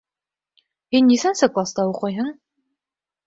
[0.95, 2.31] Һин нисәнсе класта уҡыйһың?